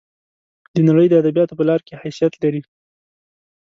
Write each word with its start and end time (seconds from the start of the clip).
د 0.75 0.77
نړۍ 0.87 1.07
د 1.09 1.13
ادبیاتو 1.21 1.57
په 1.59 1.63
لار 1.69 1.81
کې 1.87 1.99
حیثیت 2.01 2.33
لري. 2.43 2.61